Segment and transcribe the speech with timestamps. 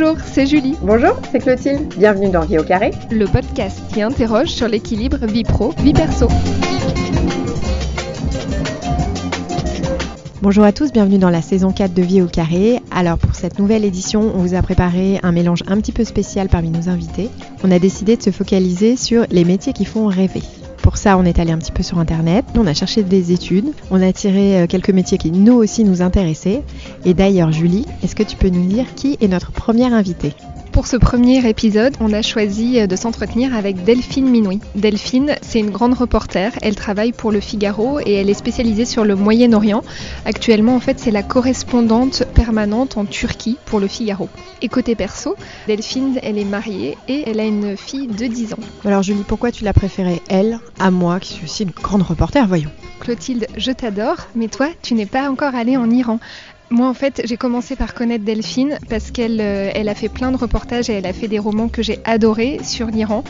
[0.00, 0.76] Bonjour, c'est Julie.
[0.80, 1.92] Bonjour, c'est Clotilde.
[1.96, 6.28] Bienvenue dans Vie au carré, le podcast qui interroge sur l'équilibre vie pro, vie perso.
[10.40, 12.78] Bonjour à tous, bienvenue dans la saison 4 de Vie au carré.
[12.92, 16.48] Alors pour cette nouvelle édition, on vous a préparé un mélange un petit peu spécial
[16.48, 17.28] parmi nos invités.
[17.64, 20.42] On a décidé de se focaliser sur les métiers qui font rêver.
[20.88, 23.74] Pour ça, on est allé un petit peu sur Internet, on a cherché des études,
[23.90, 26.62] on a tiré euh, quelques métiers qui nous aussi nous intéressaient.
[27.04, 30.32] Et d'ailleurs, Julie, est-ce que tu peux nous dire qui est notre première invitée?
[30.78, 34.60] Pour ce premier épisode, on a choisi de s'entretenir avec Delphine Minoui.
[34.76, 36.52] Delphine, c'est une grande reporter.
[36.62, 39.82] Elle travaille pour le Figaro et elle est spécialisée sur le Moyen-Orient.
[40.24, 44.28] Actuellement, en fait, c'est la correspondante permanente en Turquie pour le Figaro.
[44.62, 45.34] Et côté perso,
[45.66, 48.60] Delphine, elle est mariée et elle a une fille de 10 ans.
[48.84, 52.46] Alors Julie, pourquoi tu l'as préférée, elle, à moi, qui suis aussi une grande reporter,
[52.46, 56.20] voyons Clotilde, je t'adore, mais toi, tu n'es pas encore allée en Iran.
[56.70, 60.30] Moi, en fait, j'ai commencé par connaître Delphine parce qu'elle euh, elle a fait plein
[60.30, 63.24] de reportages et elle a fait des romans que j'ai adorés sur l'Iran.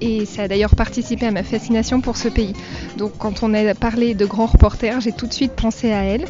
[0.00, 2.52] Et ça a d'ailleurs participé à ma fascination pour ce pays.
[2.96, 6.24] Donc, quand on a parlé de grands reporters, j'ai tout de suite pensé à elle.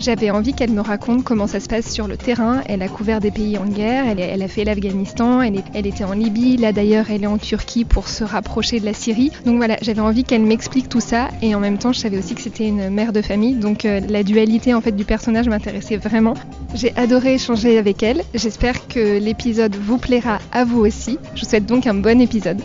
[0.00, 2.62] J'avais envie qu'elle me raconte comment ça se passe sur le terrain.
[2.66, 6.56] Elle a couvert des pays en guerre, elle, a fait l'Afghanistan, elle, était en Libye,
[6.56, 9.32] là d'ailleurs elle est en Turquie pour se rapprocher de la Syrie.
[9.44, 12.34] Donc voilà, j'avais envie qu'elle m'explique tout ça et en même temps je savais aussi
[12.36, 15.96] que c'était une mère de famille, donc euh, la dualité en fait du personnage m'intéressait
[15.96, 16.34] vraiment.
[16.74, 21.18] J'ai adoré échanger avec elle, j'espère que l'épisode vous plaira à vous aussi.
[21.34, 22.60] Je vous souhaite donc un bon épisode.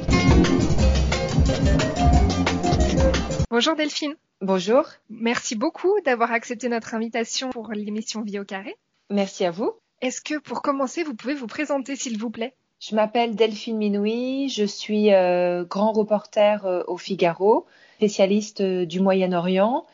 [3.49, 4.13] Bonjour Delphine.
[4.43, 4.83] Bonjour.
[5.09, 8.75] Merci beaucoup d'avoir accepté notre invitation pour l'émission Vie au carré.
[9.09, 9.71] Merci à vous.
[10.01, 12.53] Est-ce que pour commencer, vous pouvez vous présenter s'il vous plaît?
[12.81, 18.99] Je m'appelle Delphine Minoui, je suis euh, grand reporter euh, au Figaro, spécialiste euh, du
[18.99, 19.85] Moyen-Orient.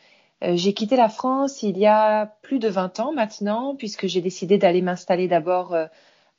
[0.42, 4.58] j'ai quitté la France il y a plus de 20 ans maintenant, puisque j'ai décidé
[4.58, 5.76] d'aller m'installer d'abord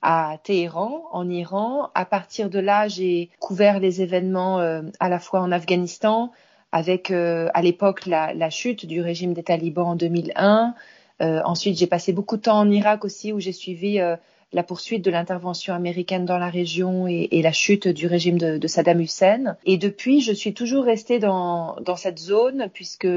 [0.02, 1.92] à Téhéran, en Iran.
[1.96, 4.58] À partir de là, j'ai couvert les événements
[5.00, 6.34] à la fois en Afghanistan,
[6.72, 10.74] avec euh, à l'époque la, la, chute du régime des talibans en 2001.
[11.22, 14.16] Euh, ensuite, j'ai passé beaucoup de temps en Irak aussi, où j'ai suivi euh,
[14.54, 18.58] la poursuite de l'intervention américaine dans la région et, et la chute du régime de,
[18.58, 19.58] de, Saddam Hussein.
[19.66, 23.08] Et depuis, je suis toujours restée dans, dans cette zone, puisque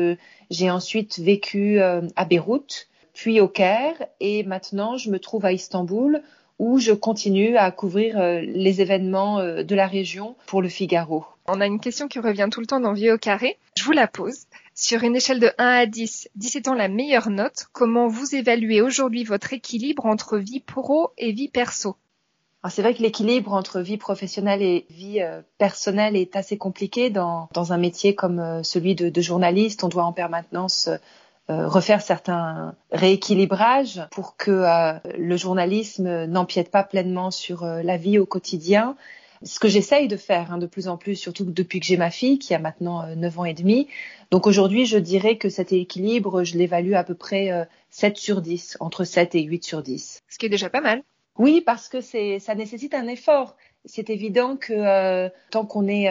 [0.50, 6.22] j'ai ensuite vécu à Beyrouth, puis au Caire, et maintenant je me trouve à Istanbul,
[6.58, 11.24] où je continue à couvrir les événements de la région pour le Figaro.
[11.46, 13.58] On a une question qui revient tout le temps dans Vie au carré.
[13.76, 14.46] Je vous la pose.
[14.74, 18.80] Sur une échelle de 1 à 10, 10 étant la meilleure note, comment vous évaluez
[18.80, 21.96] aujourd'hui votre équilibre entre vie pro et vie perso?
[22.70, 27.48] C'est vrai que l'équilibre entre vie professionnelle et vie euh, personnelle est assez compliqué dans,
[27.52, 29.84] dans un métier comme euh, celui de, de, journaliste.
[29.84, 30.96] On doit en permanence euh,
[31.48, 34.64] refaire certains rééquilibrages pour que
[35.18, 38.96] le journalisme n'empiète pas pleinement sur la vie au quotidien
[39.44, 42.10] ce que j'essaye de faire hein, de plus en plus, surtout depuis que j'ai ma
[42.10, 43.88] fille qui a maintenant 9 euh, ans et demi.
[44.30, 48.40] Donc aujourd'hui, je dirais que cet équilibre, je l'évalue à peu près 7 euh, sur
[48.40, 50.20] 10, entre 7 et 8 sur 10.
[50.28, 51.02] Ce qui est déjà pas mal.
[51.36, 53.56] Oui, parce que c'est ça nécessite un effort.
[53.84, 56.08] C'est évident que euh, tant qu'on est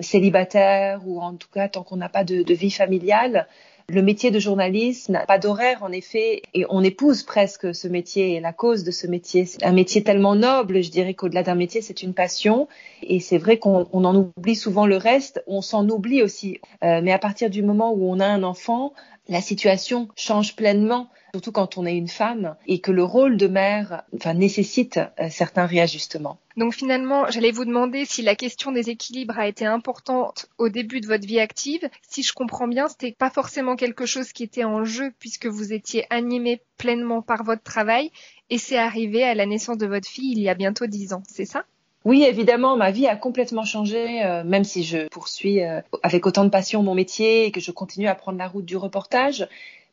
[0.00, 3.48] célibataire ou en tout cas tant qu'on n'a pas de, de, vie familiale,
[3.88, 8.34] le métier de journaliste n'a pas d'horaire, en effet, et on épouse presque ce métier
[8.34, 9.46] et la cause de ce métier.
[9.46, 12.66] C'est un métier tellement noble, je dirais qu'au-delà d'un métier, c'est une passion.
[13.02, 16.58] Et c'est vrai qu'on en oublie souvent le reste, on s'en oublie aussi.
[16.82, 18.92] Euh, mais à partir du moment où on a un enfant,
[19.28, 23.46] la situation change pleinement surtout quand on est une femme et que le rôle de
[23.46, 26.38] mère enfin, nécessite euh, certains réajustements.
[26.56, 31.02] Donc finalement, j'allais vous demander si la question des équilibres a été importante au début
[31.02, 31.86] de votre vie active.
[32.08, 35.74] Si je comprends bien, c'était pas forcément quelque chose qui était en jeu puisque vous
[35.74, 38.10] étiez animé pleinement par votre travail
[38.48, 41.22] et c'est arrivé à la naissance de votre fille il y a bientôt dix ans,
[41.28, 41.66] c'est ça?
[42.06, 46.44] Oui, évidemment, ma vie a complètement changé, euh, même si je poursuis euh, avec autant
[46.44, 49.46] de passion mon métier et que je continue à prendre la route du reportage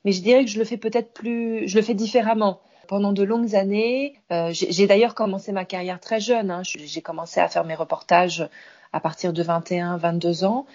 [0.05, 2.59] mais je dirais que je le fais peut-être plus, je le fais différemment.
[2.87, 6.51] Pendant de longues années, euh, j'ai d'ailleurs commencé ma carrière très jeune.
[6.51, 6.61] Hein.
[6.63, 8.47] J'ai commencé à faire mes reportages
[8.91, 10.65] à partir de 21, 22 ans.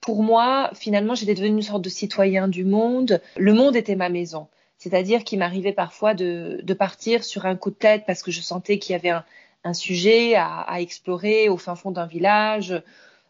[0.00, 3.20] Pour moi, finalement, j'étais devenue une sorte de citoyen du monde.
[3.36, 4.48] Le monde était ma maison.
[4.78, 8.40] C'est-à-dire qu'il m'arrivait parfois de, de, partir sur un coup de tête parce que je
[8.40, 9.24] sentais qu'il y avait un,
[9.64, 12.72] un sujet à, explorer au fin fond d'un village,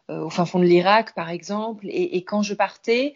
[0.09, 1.85] euh, au fin fond de l'Irak, par exemple.
[1.89, 3.15] Et, quand je partais,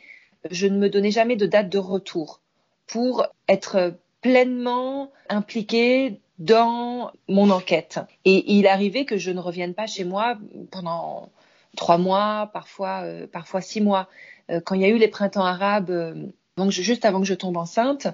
[0.51, 2.41] je ne me donnais jamais de date de retour
[2.87, 7.99] pour être pleinement impliquée dans mon enquête.
[8.25, 10.37] Et il arrivait que je ne revienne pas chez moi
[10.71, 11.29] pendant
[11.77, 14.09] trois mois, parfois, euh, parfois six mois.
[14.49, 17.57] Euh, quand il y a eu les printemps arabes, donc juste avant que je tombe
[17.57, 18.07] enceinte,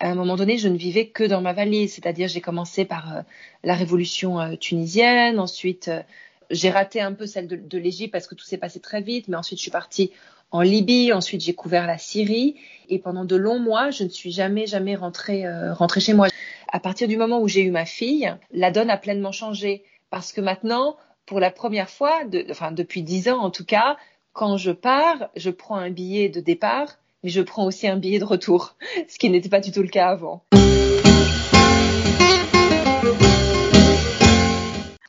[0.00, 1.94] à un moment donné, je ne vivais que dans ma valise.
[1.94, 3.22] C'est-à-dire, j'ai commencé par euh,
[3.64, 5.40] la révolution euh, tunisienne.
[5.40, 6.02] Ensuite, euh,
[6.50, 9.28] j'ai raté un peu celle de, l'Égypte parce que tout s'est passé très vite.
[9.28, 10.12] Mais ensuite, je suis partie
[10.50, 11.12] en Libye.
[11.12, 12.56] Ensuite, j'ai couvert la Syrie.
[12.88, 16.28] Et pendant de longs mois, je ne suis jamais, jamais rentrée, rentrée chez moi.
[16.70, 19.84] À partir du moment où j'ai eu ma fille, la donne a pleinement changé.
[20.10, 20.96] Parce que maintenant,
[21.26, 23.98] pour la première fois, enfin depuis dix ans en tout cas,
[24.32, 28.18] quand je pars, je prends un billet de départ mais je prends aussi un billet
[28.18, 28.76] de retour,
[29.08, 30.44] ce qui n'était pas du tout le cas avant.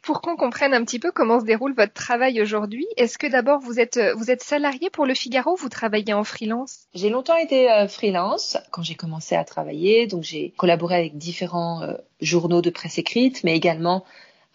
[0.04, 3.60] Pour qu'on comprenne un petit peu comment se déroule votre travail aujourd'hui, est-ce que d'abord
[3.60, 6.88] vous êtes vous êtes salarié pour Le Figaro ou vous travaillez en freelance?
[6.96, 11.84] J'ai longtemps été euh, freelance quand j'ai commencé à travailler, donc j'ai collaboré avec différents
[11.84, 14.04] euh, journaux de presse écrite, mais également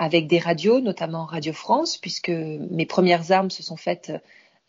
[0.00, 4.12] avec des radios, notamment Radio France, puisque mes premières armes se sont faites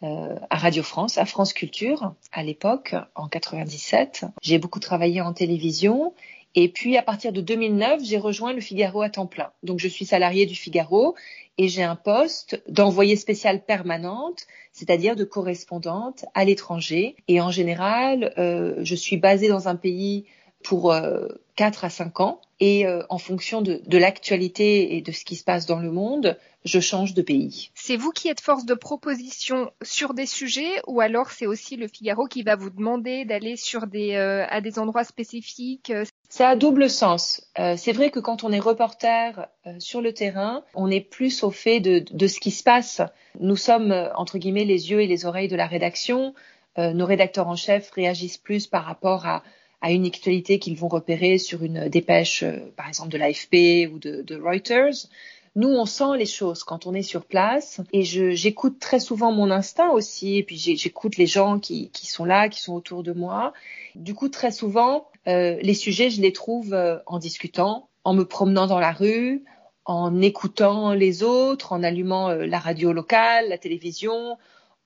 [0.03, 4.25] euh, à Radio France, à France Culture, à l'époque, en 97.
[4.41, 6.13] J'ai beaucoup travaillé en télévision.
[6.53, 9.51] Et puis, à partir de 2009, j'ai rejoint le Figaro à temps plein.
[9.63, 11.15] Donc, je suis salariée du Figaro
[11.57, 17.15] et j'ai un poste d'envoyée spéciale permanente, c'est-à-dire de correspondante à l'étranger.
[17.27, 20.25] Et en général, euh, je suis basée dans un pays
[20.65, 22.41] pour euh, 4 à 5 ans.
[22.59, 25.91] Et euh, en fonction de, de l'actualité et de ce qui se passe dans le
[25.91, 27.69] monde, je change de pays.
[27.75, 31.87] C'est vous qui êtes force de proposition sur des sujets ou alors c'est aussi le
[31.87, 35.93] Figaro qui va vous demander d'aller sur des euh, à des endroits spécifiques
[36.27, 37.47] C'est à double sens.
[37.59, 41.43] Euh, c'est vrai que quand on est reporter euh, sur le terrain, on est plus
[41.43, 43.01] au fait de, de ce qui se passe.
[43.39, 46.33] Nous sommes entre guillemets les yeux et les oreilles de la rédaction.
[46.77, 49.43] nos rédacteurs en chef réagissent plus par rapport à
[49.85, 53.99] à une actualité qu'ils vont repérer sur une dépêche, euh, par exemple de l'AFP ou
[53.99, 55.05] de, Reuters.
[55.55, 59.51] Nous, on sent les choses quand on est sur place et j'écoute très souvent mon
[59.51, 63.53] instinct aussi et puis j'écoute les gens qui, sont là, qui sont autour de moi.
[63.93, 68.25] Du coup, très souvent, euh, les sujets, je les trouve euh, en discutant, en me
[68.25, 69.43] promenant dans la rue,
[69.85, 74.35] en écoutant les autres, en allumant la radio locale, la télévision,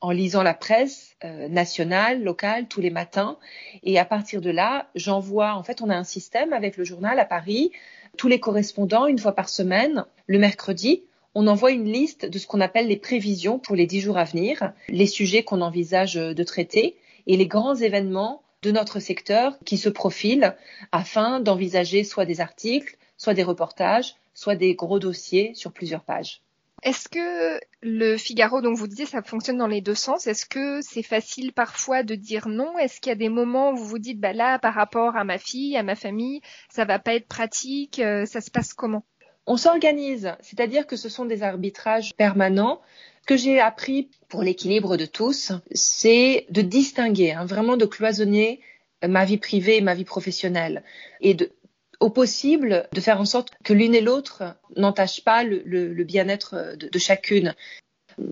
[0.02, 3.38] en lisant la presse euh, nationale, locale, tous les matins.
[3.84, 7.20] Et à partir de là, j'envoie, en fait, on a un système avec le journal
[7.20, 7.72] à Paris,
[8.18, 11.04] tous les correspondants, une fois par semaine, le mercredi,
[11.36, 14.24] on envoie une liste de ce qu'on appelle les prévisions pour les dix jours à
[14.24, 16.98] venir, les sujets qu'on envisage de traiter
[17.28, 20.56] et les grands événements de notre secteur qui se profilent
[20.92, 26.42] afin d'envisager soit des articles, soit des reportages, soit des gros dossiers sur plusieurs pages.
[26.82, 30.28] Est-ce que le Figaro, donc vous disiez, ça fonctionne dans les deux sens.
[30.28, 32.78] Est-ce que c'est facile parfois de dire non?
[32.78, 35.24] Est-ce qu'il y a des moments où vous vous dites, bah là, par rapport à
[35.24, 39.04] ma fille, à ma famille, ça va pas être pratique euh, Ça se passe comment?
[39.46, 42.82] On s'organise, c'est-à-dire que ce sont des arbitrages permanents.
[43.22, 48.62] Ce que j'ai appris pour l'équilibre de tous, c'est de distinguer, hein, vraiment de cloisonner
[49.08, 50.84] ma vie privée et ma vie professionnelle
[51.22, 51.52] et de
[52.00, 56.88] au possible de faire en sorte que l'une et l'autre n'entachent pas le, bien-être de,
[56.88, 57.56] de, chacune.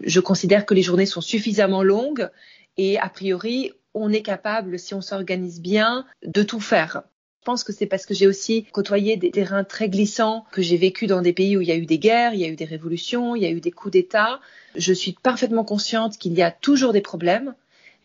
[0.04, 2.30] Je considère que les journées sont suffisamment longues
[2.78, 7.04] et a priori, on est capable, si on s'organise bien, de tout faire.
[7.42, 10.78] Je pense que c'est parce que j'ai aussi côtoyé des terrains très glissants, que j'ai
[10.78, 12.58] vécu dans des pays où il y a eu des guerres, il y a eu
[12.58, 14.42] des révolutions, il y a eu des coups d'État.
[14.76, 17.56] Je suis parfaitement consciente qu'il y a toujours des problèmes,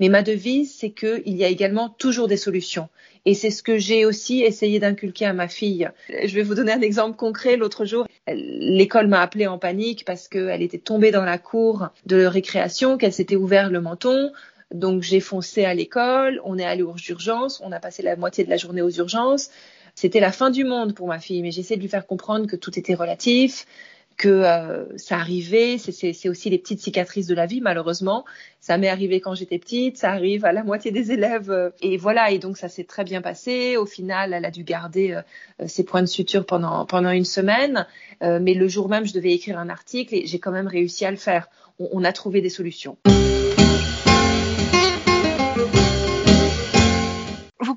[0.00, 2.88] mais ma devise, c'est qu'il y a également toujours des solutions.
[3.24, 5.88] Et c'est ce que j'ai aussi essayé d'inculquer à ma fille.
[6.08, 7.56] Je vais vous donner un exemple concret.
[7.56, 12.24] L'autre jour, l'école m'a appelée en panique parce qu'elle était tombée dans la cour de
[12.24, 14.32] récréation, qu'elle s'était ouvert le menton.
[14.74, 18.42] Donc j'ai foncé à l'école, on est allé aux urgences, on a passé la moitié
[18.44, 19.50] de la journée aux urgences.
[19.94, 22.56] C'était la fin du monde pour ma fille, mais j'essaie de lui faire comprendre que
[22.56, 23.66] tout était relatif,
[24.16, 28.24] que euh, ça arrivait, c'est aussi les petites cicatrices de la vie malheureusement.
[28.60, 31.96] Ça m'est arrivé quand j'étais petite, ça arrive à la moitié des élèves euh, et
[31.96, 33.76] voilà et donc ça s'est très bien passé.
[33.76, 37.86] Au final, elle a dû garder euh, ses points de suture pendant pendant une semaine,
[38.22, 41.04] euh, mais le jour même, je devais écrire un article et j'ai quand même réussi
[41.04, 41.48] à le faire.
[41.78, 42.96] On, on a trouvé des solutions.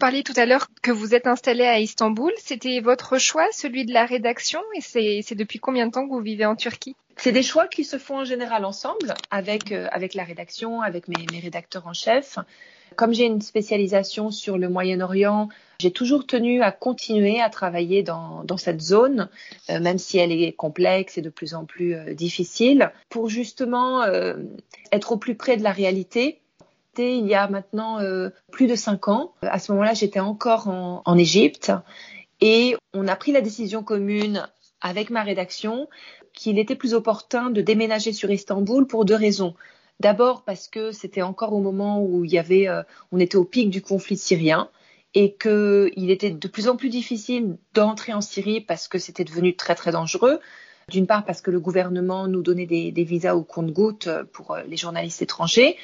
[0.06, 2.32] Parliez tout à l'heure que vous êtes installé à Istanbul.
[2.38, 6.22] C'était votre choix, celui de la rédaction, et c'est depuis combien de temps que vous
[6.22, 6.96] vivez en Turquie?
[7.18, 11.08] C'est des choix qui se font en général ensemble, avec, euh, avec la rédaction, avec
[11.08, 12.38] mes, rédacteurs en chef.
[12.96, 18.46] Comme j'ai une spécialisation sur le Moyen-Orient, j'ai toujours tenu à continuer à travailler dans,
[18.58, 19.28] cette zone,
[19.72, 24.04] euh, même si elle est complexe et de plus en plus euh, difficile, pour justement
[24.92, 26.42] être au plus près de la réalité
[27.00, 29.34] il y a maintenant euh, plus de cinq ans.
[29.42, 31.72] À ce moment-là, j'étais encore en, Égypte
[32.42, 34.48] et on a pris la décision commune
[34.82, 35.88] avec ma rédaction
[36.34, 39.56] qu'il était plus opportun de déménager sur Istanbul pour deux raisons.
[40.00, 43.46] D'abord parce que c'était encore au moment où il y avait, euh, on était au
[43.46, 44.70] pic du conflit syrien
[45.14, 49.56] et qu'il était de plus en plus difficile d'entrer en Syrie parce que c'était devenu
[49.56, 50.40] très très dangereux.
[50.92, 54.78] D'une part parce que le gouvernement nous donnait des, visas au compte-gouttes pour euh, les
[54.78, 55.78] journalistes étrangers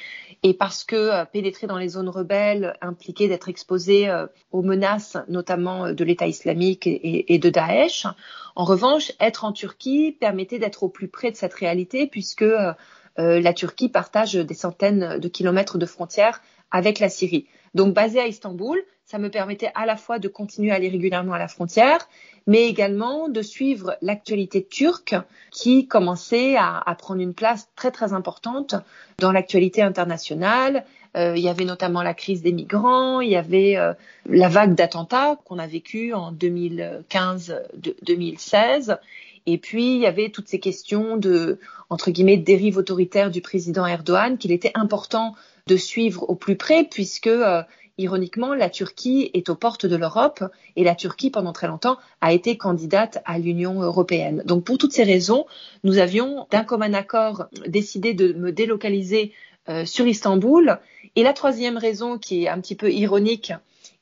[0.44, 5.16] et parce que euh, pénétrer dans les zones rebelles impliquait d'être exposé euh, aux menaces
[5.26, 8.06] notamment de l'État islamique et, de Daesh.
[8.54, 12.44] En revanche, être en Turquie permettait d'être au plus près de cette réalité puisque
[13.16, 16.40] la Turquie partage des centaines de kilomètres de frontières
[16.70, 17.46] avec la Syrie.
[17.74, 18.78] Donc basé à Istanbul,
[19.12, 22.08] ça me permettait à la fois de continuer à aller régulièrement à la frontière,
[22.46, 25.14] mais également de suivre l'actualité turque
[25.50, 28.74] qui commençait à, prendre une place très très importante
[29.18, 30.86] dans l'actualité internationale.
[31.14, 33.92] Euh, il y avait notamment la crise des migrants, il y avait euh,
[34.24, 38.96] la vague d'attentats qu'on a vécu en 2015-2016.
[39.46, 41.58] Et puis, il y avait toutes ces questions de,
[41.90, 45.34] entre guillemets, dérive autoritaire du président Erdogan qu'il était important
[45.66, 47.62] de suivre au plus près puisque euh,
[47.98, 50.44] ironiquement, la Turquie est aux portes de l'Europe
[50.76, 54.42] et la Turquie, pendant très longtemps, a été candidate à l'Union européenne.
[54.46, 55.46] Donc, pour toutes ces raisons,
[55.84, 59.32] nous avions d'un commun accord décidé de me délocaliser
[59.68, 60.78] euh, sur Istanbul.
[61.14, 63.52] Et la troisième raison, qui est un petit peu ironique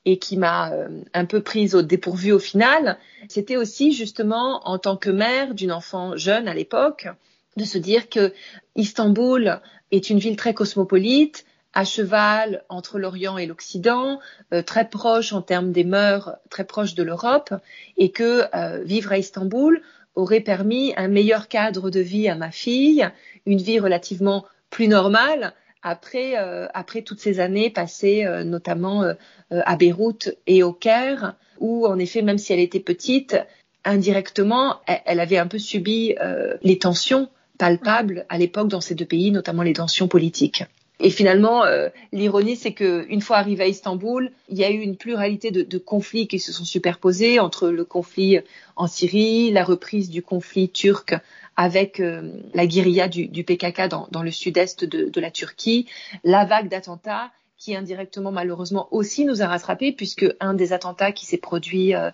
[0.04, 4.78] et qui m'a euh, un peu prise au dépourvu au final, c'était aussi justement en
[4.78, 7.08] tant que mère d'une enfant jeune à l'époque,
[7.56, 8.32] de se dire que
[8.76, 14.18] Istanbul est une ville très cosmopolite, à cheval entre l'Orient et l'Occident,
[14.52, 17.54] euh, très proche en termes des mœurs, très proche de l'Europe,
[17.96, 19.80] et que euh, vivre à Istanbul
[20.16, 23.08] aurait permis un meilleur cadre de vie à ma fille,
[23.46, 29.04] une vie relativement plus normale après, euh, après toutes ces années passées notamment
[29.50, 33.36] à Beyrouth et au Caire, où en effet, même si elle était petite,
[33.84, 36.14] indirectement, elle avait un peu subi
[36.62, 40.64] les tensions palpables à l'époque dans ces deux pays, notamment les tensions politiques.
[41.00, 44.96] Et finalement, euh, l'ironie, c'est qu'une fois arrivé à Istanbul, il y a eu une
[44.96, 48.38] pluralité de, conflits qui se sont superposés entre le conflit
[48.76, 51.14] en Syrie, la reprise du conflit turc
[51.56, 55.86] avec euh, la guérilla du, PKK dans, le sud-est de, la Turquie,
[56.22, 61.26] la vague d'attentats qui indirectement malheureusement aussi nous a rattrapés puisque un des attentats qui
[61.26, 62.10] s'est produit euh,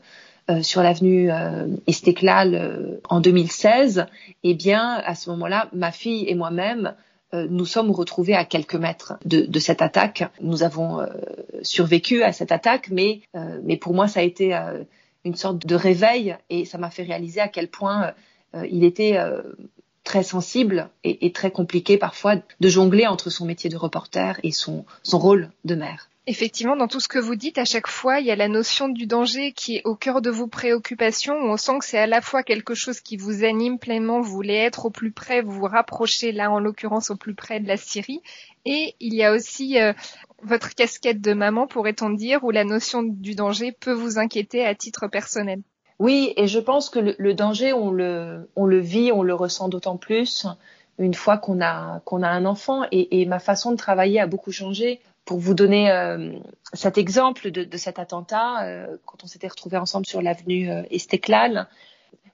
[0.62, 1.30] sur l'avenue
[1.88, 4.06] Istiklal en 2016,
[4.44, 8.76] eh bien à ce moment-là, ma fille et moi-même euh, nous sommes retrouvés à quelques
[8.76, 10.24] mètres de, cette attaque.
[10.40, 11.06] Nous avons euh,
[11.62, 14.56] survécu à cette attaque, mais, euh, mais pour moi, ça a été
[15.24, 18.12] une sorte de réveil et ça m'a fait réaliser à quel point
[18.70, 19.18] il était
[20.04, 24.52] très sensible et, et, très compliqué parfois de jongler entre son métier de reporter et
[24.52, 26.08] son, son rôle de mère.
[26.28, 28.88] Effectivement, dans tout ce que vous dites, à chaque fois, il y a la notion
[28.88, 31.36] du danger qui est au cœur de vos préoccupations.
[31.36, 34.54] On sent que c'est à la fois quelque chose qui vous anime pleinement, vous voulez
[34.54, 37.76] être au plus près, vous vous rapprochez là, en l'occurrence, au plus près de la
[37.76, 38.22] Syrie.
[38.64, 39.92] Et il y a aussi euh,
[40.42, 44.74] votre casquette de maman, pourrait-on dire, où la notion du danger peut vous inquiéter à
[44.74, 45.60] titre personnel.
[46.00, 49.68] Oui, et je pense que le, danger, on le, on le vit, on le ressent
[49.68, 50.46] d'autant plus
[50.98, 54.26] une fois qu'on a qu'on a un enfant et, et, ma façon de travailler a
[54.26, 56.32] beaucoup changé pour vous donner euh,
[56.72, 60.82] cet exemple de, de cet attentat, euh, quand on s'était retrouvés ensemble sur l'avenue euh,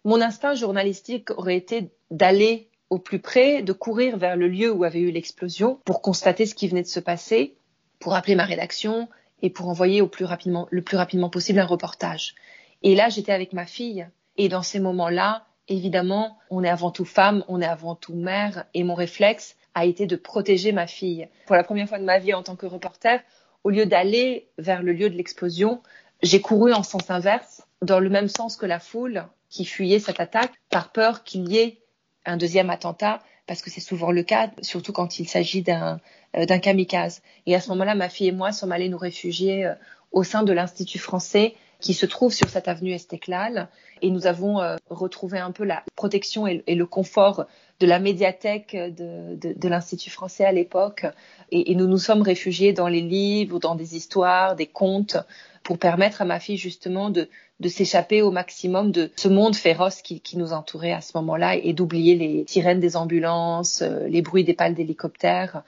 [0.05, 4.85] mon instinct journalistique aurait été d'aller au plus près, de courir vers le lieu où
[4.85, 7.55] avait eu l'explosion pour constater ce qui venait de se passer,
[7.99, 9.09] pour appeler ma rédaction
[9.41, 12.35] et pour envoyer au plus rapidement, le plus rapidement possible un reportage.
[12.83, 14.07] Et là, j'étais avec ma fille.
[14.37, 18.65] Et dans ces moments-là, évidemment, on est avant tout femme, on est avant tout mère.
[18.75, 21.29] Et mon réflexe, a été de protéger ma fille.
[21.47, 23.21] Pour la première fois de ma vie en tant que reporter,
[23.65, 25.83] au lieu d'aller vers le lieu de l'explosion,
[26.23, 30.21] j'ai couru en sens inverse, dans le même sens que la foule qui fuyait cette
[30.21, 31.79] attaque, par peur qu'il y ait
[32.25, 36.01] un deuxième attentat, parce que c'est souvent le cas, surtout quand il s'agit d'un
[36.37, 37.23] euh, kamikaze.
[37.47, 39.75] Et à ce moment-là, ma fille et moi sommes allés nous réfugier euh,
[40.13, 43.69] au sein de l'Institut français qui se trouve sur cette avenue Estéclal.
[44.03, 47.47] Et nous avons euh, retrouvé un peu la protection et, le confort
[47.81, 51.07] de la médiathèque de, l'Institut français à l'époque.
[51.51, 55.17] Et, nous nous sommes réfugiés dans les livres, dans des histoires, des contes,
[55.63, 57.29] pour permettre à ma fille justement de,
[57.69, 62.17] s'échapper au maximum de ce monde féroce qui, nous entourait à ce moment-là et d'oublier
[62.17, 65.63] les sirènes des ambulances, euh, les bruits des pales d'hélicoptères.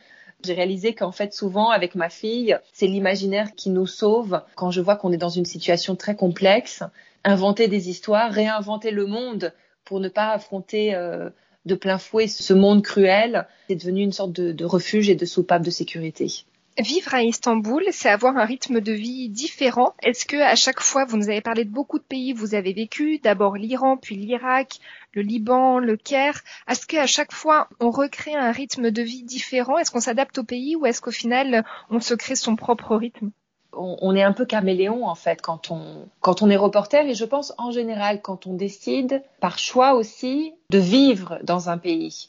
[0.44, 4.80] J'ai réalisé qu'en fait, souvent, avec ma fille, c'est l'imaginaire qui nous sauve quand je
[4.80, 6.82] vois qu'on est dans une situation très complexe.
[7.24, 9.52] Inventer des histoires, réinventer le monde
[9.84, 11.30] pour ne pas affronter euh,
[11.64, 15.24] de plein fouet ce monde cruel, c'est devenu une sorte de, de refuge et de
[15.24, 16.44] soupape de sécurité.
[16.76, 19.94] Vivre à Istanbul, c'est avoir un rythme de vie différent.
[20.02, 22.72] Est-ce que à chaque fois, vous nous avez parlé de beaucoup de pays, vous avez
[22.72, 24.80] vécu, d'abord l'Iran, puis l'Irak,
[25.12, 26.40] le Liban, le Caire.
[26.68, 29.78] Est-ce qu'à chaque fois, on recrée un rythme de vie différent?
[29.78, 33.30] Est-ce qu'on s'adapte au pays ou est-ce qu'au final, on se crée son propre rythme?
[33.76, 37.24] On, est un peu caméléon en fait quand on, quand on est reporter et je
[37.24, 42.28] pense en général quand on décide par choix aussi de vivre dans un pays.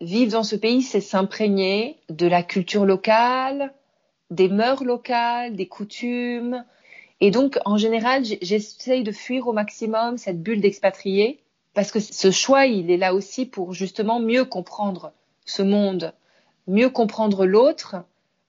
[0.00, 3.72] Vivre dans ce pays, c'est s'imprégner de la culture locale,
[4.30, 6.64] des mœurs locales, des coutumes.
[7.20, 11.40] Et donc, en général, j'essaye de fuir au maximum cette bulle d'expatriés
[11.74, 15.12] parce que ce choix, il est là aussi pour justement mieux comprendre
[15.44, 16.14] ce monde,
[16.66, 17.96] mieux comprendre l'autre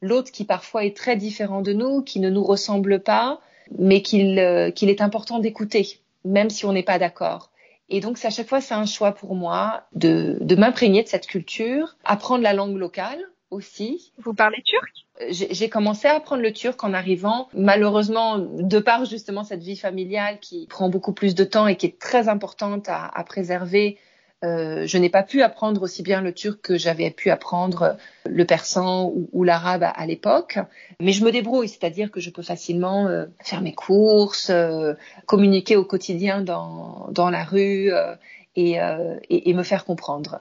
[0.01, 3.39] l'autre qui parfois est très différent de nous, qui ne nous ressemble pas,
[3.77, 7.51] mais qu'il euh, est important d'écouter, même si on n'est pas d'accord.
[7.89, 11.27] Et donc, à chaque fois, c'est un choix pour moi de, de m'imprégner de cette
[11.27, 13.19] culture, apprendre la langue locale
[13.51, 14.11] aussi.
[14.17, 14.89] Vous parlez turc?
[15.29, 17.47] J'ai commencé à apprendre le turc en arrivant.
[17.53, 21.85] Malheureusement, de par justement cette vie familiale qui prend beaucoup plus de temps et qui
[21.85, 23.99] est très importante à, à préserver,
[24.43, 28.43] euh, je n'ai pas pu apprendre aussi bien le turc que j'avais pu apprendre le
[28.45, 30.57] persan ou, l'arabe à, l'époque,
[30.99, 34.93] mais je me débrouille, c'est-à-dire que je peux facilement euh, faire mes courses, euh,
[35.27, 37.91] communiquer au quotidien dans, dans la rue
[38.55, 38.77] et,
[39.29, 40.39] et, et me faire comprendre.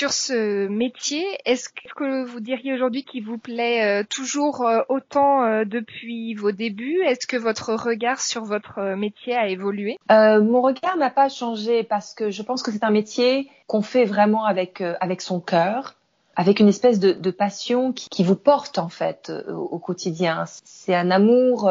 [0.00, 5.44] Sur ce métier, est-ce que vous diriez aujourd'hui qu'il vous plaît euh, toujours euh, autant
[5.44, 7.02] euh, depuis vos débuts?
[7.04, 9.98] Est-ce que votre regard sur votre métier a évolué?
[10.08, 14.06] Mon regard n'a pas changé parce que je pense que c'est un métier qu'on fait
[14.06, 15.96] vraiment avec avec son cœur,
[16.34, 20.44] avec une espèce de, passion qui, vous porte en fait au, quotidien.
[20.64, 21.70] C'est un amour,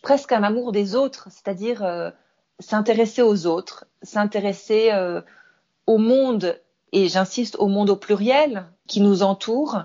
[0.00, 2.12] presque un amour des autres, c'est-à-dire
[2.60, 4.90] s'intéresser aux autres, s'intéresser
[5.86, 6.58] au monde
[6.92, 9.84] et j'insiste au monde au pluriel qui nous entoure.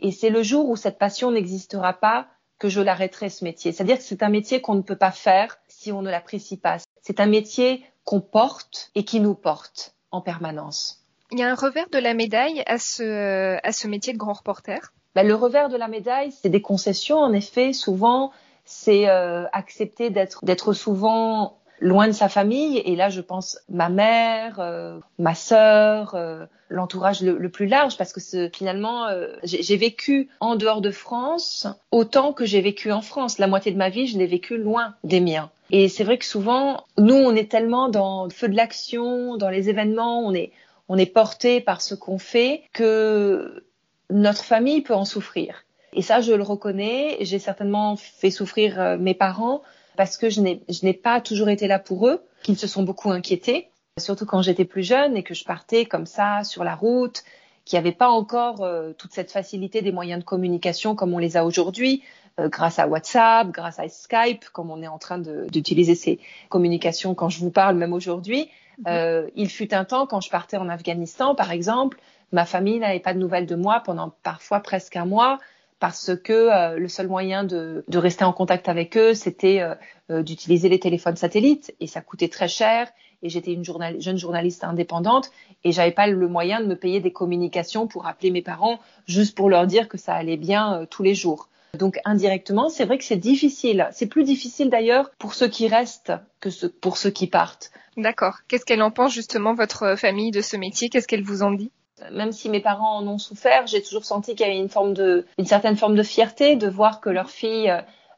[0.00, 2.26] Et c'est le jour où cette passion n'existera pas
[2.58, 3.72] que je l'arrêterai ce métier.
[3.72, 6.78] C'est-à-dire que c'est un métier qu'on ne peut pas faire si on ne l'apprécie pas.
[7.00, 11.04] C'est un métier qu'on porte et qui nous porte en permanence.
[11.30, 14.34] Il y a un revers de la médaille à ce, à ce métier de grand
[14.34, 14.92] reporter?
[15.14, 17.18] Ben, Le revers de la médaille, c'est des concessions.
[17.18, 18.32] En effet, souvent,
[18.64, 22.78] c'est euh, accepter d'être souvent loin de sa famille.
[22.78, 28.12] Et là, je pense ma mère, euh, ma sœur, euh, l'entourage le, plus large, parce
[28.12, 33.38] que finalement, euh, j'ai vécu en dehors de France autant que j'ai vécu en France.
[33.38, 35.50] La moitié de ma vie, je l'ai vécu loin des miens.
[35.70, 39.50] Et c'est vrai que souvent, nous, on est tellement dans le feu de l'action, dans
[39.50, 40.52] les événements, on est,
[40.88, 43.64] on est porté par ce qu'on fait que
[44.08, 45.64] notre famille peut en souffrir.
[45.94, 47.18] Et ça, je le reconnais.
[47.20, 49.62] J'ai certainement fait souffrir mes parents
[49.96, 53.68] parce que je n'ai pas toujours été là pour eux, qu'ils se sont beaucoup inquiétés,
[53.98, 57.22] surtout quand j'étais plus jeune et que je partais comme ça sur la route,
[57.64, 61.18] qu'il n'y avait pas encore euh, toute cette facilité des moyens de communication comme on
[61.18, 62.02] les a aujourd'hui,
[62.40, 67.14] euh, grâce à WhatsApp, grâce à Skype, comme on est en train d'utiliser ces communications
[67.14, 68.48] quand je vous parle même aujourd'hui.
[68.78, 68.84] Mhm.
[68.88, 71.98] Euh, il fut un temps quand je partais en Afghanistan, par exemple,
[72.32, 75.38] ma famille n'avait pas de nouvelles de moi pendant parfois presque un mois
[75.82, 79.74] parce que euh, le seul moyen de, rester en contact avec eux, c'était euh,
[80.12, 82.88] euh, d'utiliser les téléphones satellites et ça coûtait très cher.
[83.24, 85.32] Et j'étais une jeune journaliste indépendante
[85.64, 89.36] et j'avais pas le moyen de me payer des communications pour appeler mes parents juste
[89.36, 91.48] pour leur dire que ça allait bien tous les jours.
[91.76, 93.88] Donc indirectement, c'est vrai que c'est difficile.
[93.90, 97.72] C'est plus difficile d'ailleurs pour ceux qui restent que pour ceux qui partent.
[97.96, 98.38] D'accord.
[98.46, 100.90] Qu'est-ce qu'elle en pense justement votre famille de ce métier?
[100.90, 101.72] Qu'est-ce qu'elle vous en dit?
[102.10, 105.76] Même si mes parents en ont souffert, j'ai toujours senti qu'il y avait une certaine
[105.76, 107.72] forme de fierté de voir que leur fille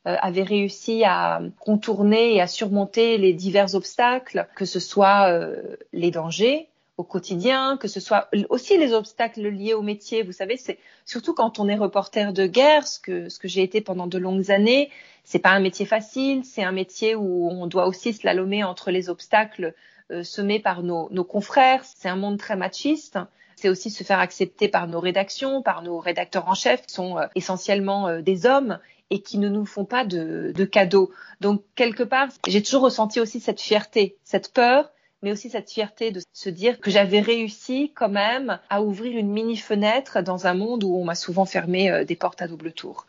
[0.07, 5.77] euh, avait réussi à contourner et à surmonter les divers obstacles, que ce soit euh,
[5.95, 6.69] les dangers
[6.99, 10.23] au quotidien, que ce soit aussi les obstacles liés au métier.
[10.23, 14.07] Vous savez, c'est surtout quand on est reporter de guerre, ce que, j'ai été pendant
[14.07, 14.91] de longues années.
[15.25, 19.09] C'est pas un métier facile, c'est un métier où on doit aussi slalomer entre les
[19.09, 19.75] obstacles
[20.11, 21.83] euh, semés par nos confrères.
[21.83, 23.19] C'est un monde très machiste
[23.57, 27.19] c'est aussi se faire accepter par nos rédactions, par nos rédacteurs en chef, qui sont
[27.19, 28.79] euh, essentiellement euh, des hommes
[29.11, 31.11] et qui ne nous font pas de, cadeaux.
[31.41, 34.91] Donc quelque part, j'ai toujours ressenti aussi cette fierté, cette peur,
[35.23, 39.31] mais aussi cette fierté de se dire que j'avais réussi quand même à ouvrir une
[39.31, 42.73] mini fenêtre dans un monde où on m'a souvent fermé euh, des portes à double
[42.73, 43.07] tour.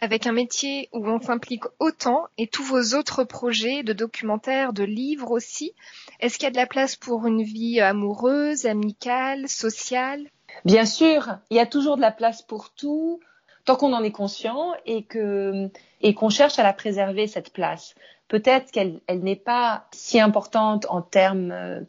[0.00, 4.84] Avec un métier où on s'implique autant et tous vos autres projets de documentaires, de
[4.84, 5.72] livres aussi,
[6.20, 10.28] est-ce qu'il y a de la place pour une vie amoureuse, amicale, sociale?
[10.64, 13.20] Bien sûr, il y a toujours de la place pour tout,
[13.64, 17.94] tant qu'on en est conscient et qu'on cherche à la préserver cette place.
[18.28, 21.80] Peut-être qu'elle elle, n'est pas si importante en termes euh,